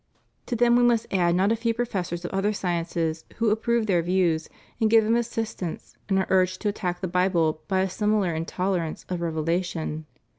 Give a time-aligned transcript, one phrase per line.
[0.47, 4.01] To them we must add not a few professors of other sciences who approve their
[4.01, 8.33] views and give them assistance, and are urged to attack the Bible by a similar
[8.33, 10.07] intolerance of revelation.